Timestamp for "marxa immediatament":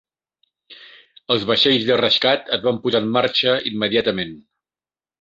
3.21-4.39